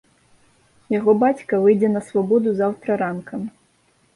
Яго 0.99 1.11
бацька 1.25 1.53
выйдзе 1.65 1.89
на 1.97 2.01
свабоду 2.07 2.57
заўтра 2.63 2.89
ранкам. 3.03 3.41